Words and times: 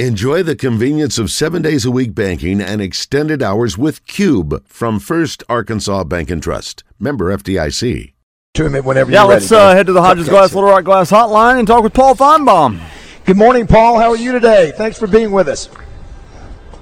Enjoy 0.00 0.42
the 0.42 0.56
convenience 0.56 1.18
of 1.20 1.30
seven 1.30 1.62
days 1.62 1.84
a 1.84 1.90
week 1.92 2.16
banking 2.16 2.60
and 2.60 2.82
extended 2.82 3.40
hours 3.44 3.78
with 3.78 4.04
Cube 4.08 4.66
from 4.66 4.98
First 4.98 5.44
Arkansas 5.48 6.02
Bank 6.02 6.32
and 6.32 6.42
Trust. 6.42 6.82
Member 6.98 7.26
FDIC. 7.36 8.12
To 8.54 8.68
him 8.68 8.84
whenever 8.84 9.12
Yeah, 9.12 9.20
you're 9.20 9.28
let's 9.28 9.48
ready. 9.52 9.64
uh, 9.64 9.72
head 9.76 9.86
to 9.86 9.92
the 9.92 10.02
Hodges 10.02 10.28
Glass 10.28 10.52
Little 10.52 10.68
Rock 10.70 10.82
Glass 10.82 11.12
Hotline 11.12 11.60
and 11.60 11.68
talk 11.68 11.84
with 11.84 11.94
Paul 11.94 12.16
Finebaum. 12.16 12.80
Good 13.24 13.36
morning, 13.36 13.68
Paul. 13.68 14.00
How 14.00 14.10
are 14.10 14.16
you 14.16 14.32
today? 14.32 14.72
Thanks 14.74 14.98
for 14.98 15.06
being 15.06 15.30
with 15.30 15.46
us. 15.46 15.68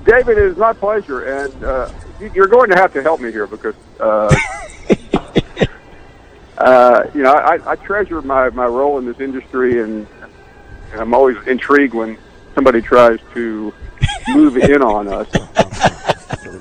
David, 0.07 0.39
it 0.39 0.45
is 0.45 0.57
my 0.57 0.73
pleasure, 0.73 1.25
and 1.25 1.65
uh, 1.65 1.91
you- 2.19 2.31
you're 2.35 2.47
going 2.49 2.71
to 2.71 2.77
have 2.77 2.95
to 2.95 3.03
help 3.03 3.21
me 3.21 3.31
here 3.31 3.47
because, 3.47 3.75
uh, 4.01 4.35
uh, 6.57 7.03
you 7.15 7.23
know, 7.23 7.33
I, 7.35 7.73
I 7.73 7.77
treasure 7.77 8.23
my, 8.23 8.49
my 8.49 8.65
role 8.67 8.97
in 8.97 9.05
this 9.05 9.21
industry, 9.21 9.83
and, 9.83 10.07
and 10.93 11.01
I'm 11.03 11.13
always 11.13 11.37
intrigued 11.47 11.93
when 11.93 12.17
somebody 12.55 12.83
tries 12.83 13.19
to 13.35 13.73
move 14.29 14.57
in 14.57 14.83
on 14.83 15.09
us. 15.09 15.29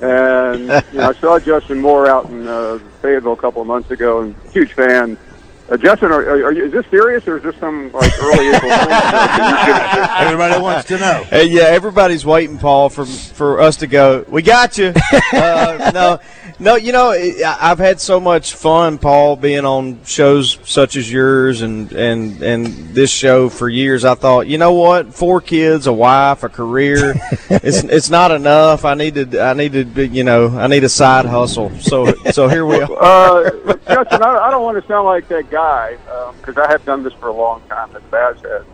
And 0.02 0.60
you 0.92 0.98
know, 0.98 1.08
I 1.10 1.12
saw 1.14 1.38
Justin 1.38 1.80
Moore 1.80 2.08
out 2.08 2.28
in 2.28 2.46
uh, 2.46 2.78
Fayetteville 3.02 3.34
a 3.34 3.36
couple 3.36 3.60
of 3.60 3.68
months 3.68 3.90
ago, 3.90 4.22
and 4.22 4.34
huge 4.50 4.72
fan. 4.72 5.16
Uh, 5.68 5.76
Justin, 5.76 6.12
are, 6.12 6.20
are, 6.22 6.44
are 6.46 6.52
you, 6.52 6.64
is 6.66 6.72
this 6.72 6.84
serious 6.90 7.26
or 7.26 7.38
is 7.38 7.44
this 7.44 7.56
some 7.56 7.90
like 7.92 8.12
early 8.22 8.48
April? 8.48 8.70
thing? 8.70 8.78
Can 8.88 9.58
you 9.60 9.66
give 9.66 9.76
us- 9.76 10.10
Everybody 10.20 10.60
wants 10.60 10.88
to 10.88 10.98
know. 10.98 11.24
Hey, 11.30 11.44
yeah, 11.46 11.62
everybody's 11.62 12.26
waiting, 12.26 12.58
Paul, 12.58 12.88
for 12.90 13.06
for 13.06 13.60
us 13.60 13.76
to 13.76 13.86
go. 13.86 14.24
We 14.28 14.42
got 14.42 14.76
you. 14.78 14.92
Uh, 15.34 15.90
no, 15.94 16.18
no, 16.58 16.74
you 16.76 16.92
know, 16.92 17.10
I- 17.12 17.56
I've 17.60 17.78
had 17.78 18.00
so 18.00 18.20
much 18.20 18.52
fun, 18.54 18.98
Paul, 18.98 19.34
being 19.36 19.64
on 19.64 20.04
shows 20.04 20.58
such 20.64 20.94
as 20.96 21.10
yours 21.10 21.62
and 21.62 21.90
and 21.92 22.42
and 22.42 22.66
this 22.94 23.10
show 23.10 23.48
for 23.48 23.68
years. 23.68 24.04
I 24.04 24.14
thought, 24.14 24.46
you 24.46 24.58
know 24.58 24.74
what, 24.74 25.14
four 25.14 25.40
kids, 25.40 25.86
a 25.86 25.92
wife, 25.92 26.42
a 26.42 26.48
career, 26.50 27.14
it's 27.50 27.82
it's 27.84 28.10
not 28.10 28.30
enough. 28.30 28.84
I 28.84 28.92
need 28.94 29.14
to, 29.14 29.40
I 29.40 29.54
need 29.54 29.72
to, 29.72 29.84
be, 29.86 30.08
you 30.08 30.22
know, 30.24 30.48
I 30.58 30.66
need 30.66 30.84
a 30.84 30.88
side 30.90 31.24
hustle. 31.24 31.70
So 31.80 32.12
so 32.30 32.46
here 32.48 32.66
we 32.66 32.80
are. 32.82 32.92
Uh, 33.02 33.50
Justin, 33.88 34.22
I, 34.22 34.36
I 34.38 34.50
don't 34.50 34.62
want 34.62 34.80
to 34.80 34.86
sound 34.86 35.06
like 35.06 35.28
that 35.28 35.50
guy 35.52 35.96
because 36.40 36.56
I 36.56 36.68
have 36.72 36.84
done 36.84 37.04
this 37.04 37.12
for 37.14 37.28
a 37.28 37.32
long 37.32 37.62
time, 37.68 37.94
as 37.94 38.02
Baz 38.10 38.40
has. 38.40 38.64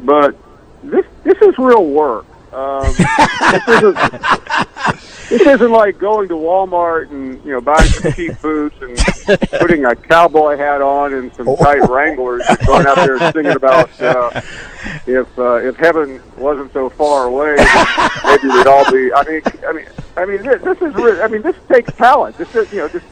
But 0.00 0.36
this 0.82 1.04
this 1.24 1.36
is 1.42 1.58
real 1.58 1.84
work. 1.84 2.26
Um, 2.52 2.82
this 2.86 3.68
isn't 3.68 3.96
this 5.28 5.40
isn't 5.40 5.70
like 5.72 5.98
going 5.98 6.28
to 6.28 6.34
Walmart 6.34 7.10
and 7.10 7.42
you 7.44 7.52
know 7.52 7.60
buying 7.60 7.88
some 7.88 8.12
cheap 8.12 8.40
boots 8.42 8.76
and 8.80 8.96
putting 9.58 9.84
a 9.84 9.96
cowboy 9.96 10.56
hat 10.56 10.82
on 10.82 11.14
and 11.14 11.34
some 11.34 11.56
tight 11.56 11.88
Wranglers 11.88 12.42
and 12.48 12.58
going 12.66 12.86
out 12.86 12.96
there 12.96 13.32
singing 13.32 13.56
about 13.56 13.88
uh, 14.02 14.30
if 15.06 15.38
uh, 15.38 15.54
if 15.56 15.76
heaven 15.76 16.22
wasn't 16.36 16.72
so 16.72 16.90
far 16.90 17.26
away, 17.26 17.56
maybe 18.24 18.48
we'd 18.48 18.66
all 18.66 18.90
be. 18.92 19.12
I 19.12 19.24
mean, 19.24 19.42
I 19.66 19.72
mean, 19.72 19.86
I 20.16 20.26
mean, 20.26 20.42
this, 20.42 20.62
this 20.62 20.82
is. 20.82 21.20
I 21.20 21.28
mean, 21.28 21.42
this 21.42 21.56
takes 21.68 21.92
talent. 21.94 22.36
This 22.36 22.54
is, 22.54 22.70
you 22.72 22.78
know, 22.78 22.88
this 22.88 23.02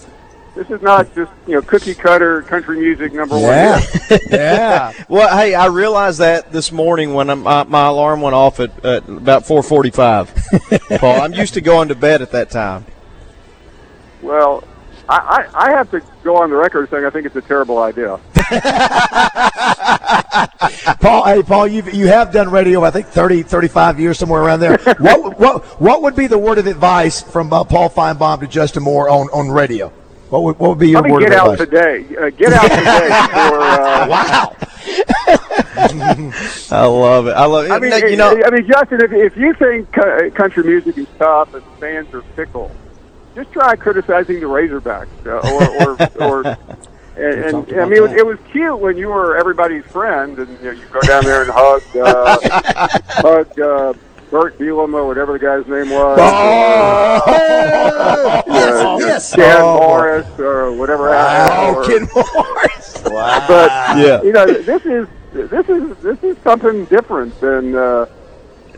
this 0.57 0.69
is 0.71 0.83
not 0.83 1.15
just 1.15 1.31
you 1.47 1.55
know 1.55 1.63
cookie 1.63 1.95
cutter 1.95 2.43
country 2.43 2.79
music 2.81 3.13
number 3.13 3.39
Yeah. 3.39 3.81
one. 3.81 4.21
yeah. 4.31 4.93
Well, 5.09 5.37
hey, 5.37 5.55
I 5.55 5.67
realized 5.67 6.19
that 6.21 6.53
this 6.53 6.73
morning 6.73 7.15
when 7.15 7.31
I'm- 7.31 7.43
my, 7.43 7.65
my 7.65 7.87
alarm 7.87 8.21
went 8.21 8.35
off 8.35 8.61
at, 8.61 8.85
at 8.85 9.09
about 9.09 9.45
4:45. 9.45 10.97
Paul, 11.01 11.21
I'm 11.23 11.33
used 11.35 11.55
to 11.55 11.61
going 11.61 11.89
to 11.89 11.95
bed 11.95 12.23
at 12.23 12.33
that 12.33 12.51
time. 12.51 12.85
Well, 14.23 14.65
I, 15.09 15.47
I 15.55 15.69
I 15.69 15.71
have 15.71 15.91
to 15.93 16.03
go 16.23 16.37
on 16.37 16.51
the 16.51 16.57
record 16.57 16.91
saying 16.91 17.05
I 17.05 17.11
think 17.11 17.27
it's 17.27 17.37
a 17.37 17.41
terrible 17.43 17.79
idea. 17.79 18.19
Paul, 21.01 21.25
hey, 21.25 21.43
Paul, 21.43 21.67
you've, 21.67 21.93
you 21.95 22.07
have 22.09 22.33
done 22.33 22.51
radio, 22.51 22.85
I 22.85 22.91
think 22.91 23.07
30, 23.07 23.43
35 23.43 24.01
years, 24.01 24.19
somewhere 24.19 24.43
around 24.43 24.61
there. 24.61 24.79
what, 24.99 25.39
what, 25.39 25.65
what 25.81 26.03
would 26.03 26.15
be 26.15 26.27
the 26.27 26.39
word 26.39 26.59
of 26.59 26.67
advice 26.67 27.23
from 27.23 27.53
uh, 27.53 27.65
Paul 27.65 27.89
Finebaum 27.91 28.41
to 28.41 28.47
Justin 28.47 28.83
Moore 28.83 29.09
on, 29.09 29.29
on 29.33 29.51
radio? 29.51 29.93
What 30.31 30.43
would, 30.45 30.59
what 30.59 30.69
would 30.71 30.79
be 30.79 30.91
your 30.91 31.01
Let 31.03 31.07
me 31.07 31.13
word 31.13 31.21
get 31.21 31.33
of 31.33 31.39
out 31.39 31.61
advice? 31.61 31.69
today. 31.69 32.17
Uh, 32.17 32.31
get 32.31 32.53
out 32.53 32.63
today 32.63 33.09
before. 33.09 33.61
Uh, 33.61 34.07
Wow. 34.09 34.57
I 36.73 36.87
love 36.87 37.27
it. 37.27 37.33
I 37.33 37.45
love 37.47 37.67
it. 37.67 37.71
I 37.73 37.79
mean, 37.79 37.93
you 38.09 38.17
know, 38.17 38.41
I 38.45 38.51
mean, 38.51 38.67
Justin, 38.67 39.01
if, 39.03 39.13
if 39.13 39.37
you 39.37 39.53
think 39.55 39.97
uh, 39.99 40.31
country 40.31 40.63
music 40.65 40.97
is 40.99 41.07
tough 41.19 41.53
and 41.55 41.63
fans 41.79 42.13
are 42.15 42.23
fickle, 42.35 42.71
just 43.35 43.53
try 43.53 43.75
criticizing 43.77 44.41
the 44.41 44.47
Razorbacks, 44.47 45.09
uh, 45.27 46.17
or, 46.21 46.23
or, 46.23 46.29
or 46.29 46.47
and, 47.17 47.69
and 47.71 47.81
I 47.81 47.85
mean, 47.85 47.93
it 47.95 48.03
was, 48.03 48.13
it 48.13 48.25
was 48.27 48.39
cute 48.53 48.79
when 48.79 48.97
you 48.97 49.09
were 49.09 49.37
everybody's 49.37 49.85
friend, 49.85 50.39
and 50.39 50.49
you, 50.61 50.65
know, 50.67 50.71
you 50.71 50.87
go 50.93 51.01
down 51.01 51.25
there 51.25 51.43
and 51.43 51.51
hug, 51.53 51.83
uh, 51.97 52.89
hug 53.09 53.59
uh, 53.61 53.93
Bert 54.31 54.59
Bielema, 54.59 55.05
whatever 55.07 55.33
the 55.33 55.39
guy's 55.41 55.67
name 55.67 55.91
was, 55.91 56.19
Oh, 56.21 57.23
uh, 57.27 58.97
yes. 59.01 59.35
Ken 59.35 59.57
Oh. 59.61 59.79
Morris, 59.79 60.27
or 60.39 60.73
whatever. 60.73 61.11
Oh, 61.13 61.75
or- 61.77 61.85
Ken 61.85 62.09
Morris. 62.15 63.01
but 63.03 63.71
yeah. 63.99 64.23
you 64.23 64.33
know, 64.33 64.47
this 64.47 64.85
is 64.87 65.09
this 65.33 65.69
is 65.69 65.97
this 65.99 66.23
is 66.23 66.37
something 66.45 66.85
different 66.87 67.39
than 67.41 67.75
uh, 67.75 68.07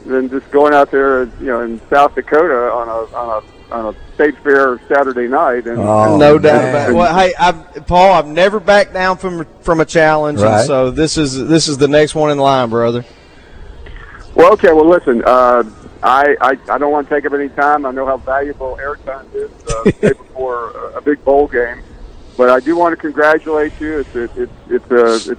than 0.07 0.29
just 0.31 0.51
going 0.51 0.73
out 0.75 0.91
there, 0.91 1.25
you 1.25 1.47
know, 1.47 1.61
in 1.61 1.81
South 1.91 2.15
Dakota 2.15 2.71
on 2.73 2.89
a 2.89 3.17
on 3.17 3.43
a 3.43 3.75
on 3.75 3.95
a 3.95 4.15
state 4.15 4.37
fair 4.43 4.79
Saturday 4.89 5.29
night. 5.29 5.67
And, 5.67 5.79
Oh, 5.79 6.17
no 6.19 6.39
doubt 6.39 6.69
about 6.69 6.91
it. 6.91 6.95
Well, 6.95 7.15
hey, 7.19 7.33
I've, 7.39 7.87
Paul, 7.87 8.13
I've 8.13 8.27
never 8.27 8.61
backed 8.61 8.93
down 8.93 9.17
from 9.19 9.47
from 9.61 9.81
a 9.81 9.85
challenge, 9.85 10.41
Right. 10.41 10.59
and 10.59 10.67
so 10.67 10.91
this 10.91 11.17
is 11.19 11.47
this 11.49 11.69
is 11.69 11.79
the 11.79 11.89
next 11.89 12.15
one 12.15 12.31
in 12.31 12.39
line, 12.39 12.69
brother. 12.71 13.05
Well, 14.35 14.53
okay. 14.55 14.73
Well, 14.73 14.89
listen, 14.89 15.23
uh, 15.25 15.63
I, 16.03 16.37
I 16.41 16.59
I 16.69 16.79
don't 16.79 16.91
want 16.93 17.09
to 17.09 17.15
take 17.15 17.25
up 17.27 17.33
any 17.33 17.49
time. 17.51 17.87
I 17.87 17.91
know 17.93 18.07
how 18.07 18.17
valuable 18.17 18.79
airtime 18.81 19.33
is 19.35 19.51
uh, 19.69 19.83
the 19.85 19.93
day 19.93 20.09
before 20.19 20.71
a- 20.71 20.99
a 20.99 21.01
big 21.01 21.25
bowl 21.25 21.47
game, 21.49 21.83
but 22.37 22.51
I 22.51 22.61
do 22.61 22.77
want 22.77 22.93
to 22.95 22.97
congratulate 23.01 23.73
you. 23.81 24.01
It's 24.01 24.15
it, 24.17 24.31
it's 24.37 24.53
it's 24.69 24.91
a 24.91 25.15
it's 25.15 25.29
a 25.29 25.37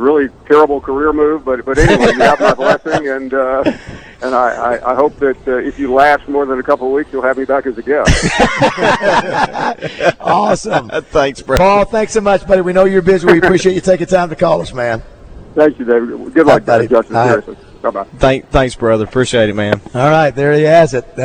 really 0.00 0.28
terrible 0.46 0.80
career 0.80 1.12
move, 1.12 1.44
but 1.44 1.64
but 1.64 1.78
anyway, 1.78 2.12
you 2.12 2.20
have 2.20 2.38
my 2.40 2.54
blessing, 2.62 3.08
and 3.08 3.34
uh, 3.34 3.64
and 4.22 4.34
I, 4.34 4.74
I, 4.76 4.92
I 4.92 4.94
hope 4.94 5.16
that 5.18 5.36
uh, 5.48 5.56
if 5.56 5.78
you 5.78 5.92
last 5.92 6.28
more 6.28 6.46
than 6.46 6.58
a 6.58 6.62
couple 6.62 6.86
of 6.86 6.92
weeks, 6.92 7.10
you'll 7.12 7.22
have 7.22 7.36
me 7.38 7.44
back 7.44 7.66
as 7.66 7.76
a 7.78 7.82
guest. 7.82 8.10
Awesome. 10.20 10.88
Thanks, 10.90 11.40
bro. 11.42 11.56
Paul, 11.58 11.84
thanks 11.84 12.12
so 12.12 12.20
much, 12.20 12.46
buddy. 12.46 12.60
We 12.60 12.72
know 12.72 12.84
you're 12.84 13.02
busy. 13.02 13.26
We 13.26 13.38
appreciate 13.38 13.74
you 13.74 13.80
taking 13.80 14.06
time 14.06 14.28
to 14.28 14.36
call 14.36 14.60
us, 14.60 14.72
man. 14.72 15.02
Thank 15.54 15.78
you, 15.78 15.84
David. 15.84 16.34
Good 16.34 16.46
luck, 16.46 16.64
buddy. 16.64 16.86
Justin. 16.88 17.16
All 17.16 17.26
right. 17.36 17.44
Seriously. 17.44 17.64
Bye 17.82 17.90
bye. 17.90 18.04
Thank, 18.04 18.50
thanks, 18.50 18.74
brother. 18.74 19.04
Appreciate 19.04 19.48
it, 19.48 19.54
man. 19.54 19.80
All 19.94 20.10
right, 20.10 20.30
there 20.30 20.52
he 20.52 20.62
has 20.62 20.94
it. 20.94 21.04
Uh, 21.18 21.22